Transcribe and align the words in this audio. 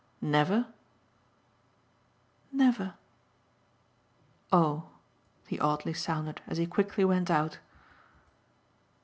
"Never." 0.19 0.65
"Oh!" 4.51 4.89
he 5.45 5.59
oddly 5.59 5.93
sounded 5.93 6.41
as 6.47 6.57
he 6.57 6.65
quickly 6.65 7.05
went 7.05 7.29
out. 7.29 7.59